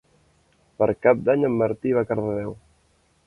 [0.79, 2.57] Per Cap d'Any en Martí va a Cardedeu.